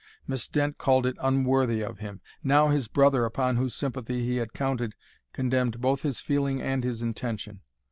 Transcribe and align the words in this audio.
Miss 0.25 0.47
Dent 0.47 0.79
called 0.79 1.05
it 1.05 1.15
unworthy 1.21 1.83
of 1.83 1.99
him. 1.99 2.21
Now 2.43 2.69
his 2.69 2.87
brother, 2.87 3.23
upon 3.23 3.57
whose 3.57 3.75
sympathy 3.75 4.25
he 4.25 4.37
had 4.37 4.51
counted, 4.51 4.95
condemned 5.31 5.79
both 5.79 6.01
his 6.01 6.19
feeling 6.19 6.59
and 6.59 6.83
his 6.83 7.03
intention. 7.03 7.61